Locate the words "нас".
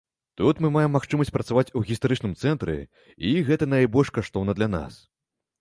4.79-4.99